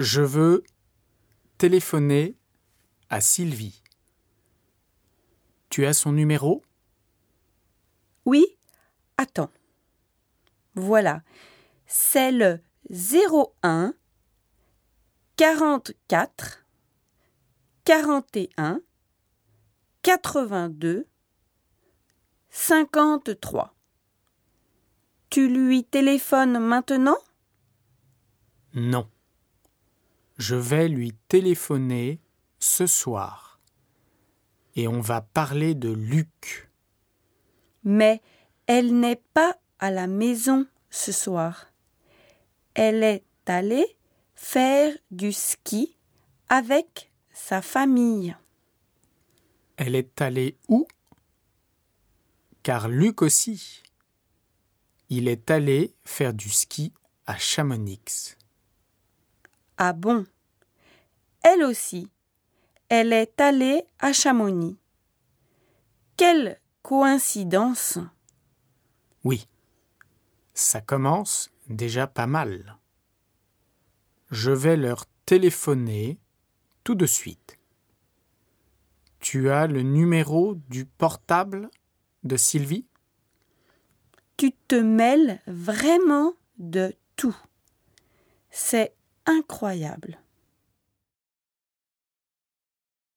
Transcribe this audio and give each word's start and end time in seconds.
Je 0.00 0.22
veux 0.22 0.64
téléphoner 1.58 2.34
à 3.10 3.20
Sylvie. 3.20 3.82
Tu 5.68 5.84
as 5.84 5.92
son 5.92 6.12
numéro? 6.12 6.64
Oui, 8.24 8.46
attends. 9.18 9.50
Voilà, 10.74 11.22
c'est 11.86 12.32
le 12.32 12.60
01 12.88 13.92
44 15.36 16.64
41 17.84 18.80
82 20.00 21.06
53. 22.48 23.74
Tu 25.28 25.46
lui 25.46 25.84
téléphones 25.84 26.58
maintenant? 26.58 27.18
Non. 28.72 29.06
Je 30.40 30.54
vais 30.54 30.88
lui 30.88 31.12
téléphoner 31.28 32.18
ce 32.60 32.86
soir. 32.86 33.60
Et 34.74 34.88
on 34.88 35.02
va 35.02 35.20
parler 35.20 35.74
de 35.74 35.92
Luc. 35.92 36.70
Mais 37.84 38.22
elle 38.66 38.98
n'est 38.98 39.20
pas 39.34 39.58
à 39.80 39.90
la 39.90 40.06
maison 40.06 40.66
ce 40.88 41.12
soir. 41.12 41.66
Elle 42.72 43.02
est 43.02 43.26
allée 43.44 43.98
faire 44.34 44.96
du 45.10 45.30
ski 45.30 45.98
avec 46.48 47.12
sa 47.34 47.60
famille. 47.60 48.34
Elle 49.76 49.94
est 49.94 50.22
allée 50.22 50.56
où? 50.68 50.88
Car 52.62 52.88
Luc 52.88 53.20
aussi. 53.20 53.82
Il 55.10 55.28
est 55.28 55.50
allé 55.50 55.94
faire 56.06 56.32
du 56.32 56.48
ski 56.48 56.94
à 57.26 57.36
Chamonix. 57.36 58.38
Ah 59.82 59.94
bon? 59.94 60.26
Elle 61.42 61.62
aussi. 61.62 62.10
Elle 62.90 63.14
est 63.14 63.40
allée 63.40 63.82
à 63.98 64.12
Chamonix. 64.12 64.76
Quelle 66.18 66.60
coïncidence 66.82 67.96
Oui. 69.24 69.48
Ça 70.52 70.82
commence 70.82 71.50
déjà 71.70 72.06
pas 72.06 72.26
mal. 72.26 72.76
Je 74.30 74.50
vais 74.50 74.76
leur 74.76 75.06
téléphoner 75.24 76.18
tout 76.84 76.94
de 76.94 77.06
suite. 77.06 77.58
Tu 79.18 79.48
as 79.48 79.66
le 79.66 79.80
numéro 79.80 80.56
du 80.68 80.84
portable 80.84 81.70
de 82.22 82.36
Sylvie? 82.36 82.84
Tu 84.36 84.52
te 84.52 84.74
mêles 84.74 85.40
vraiment 85.46 86.34
de 86.58 86.94
tout. 87.16 87.36
C'est 88.50 88.94
incroyable. 89.30 90.14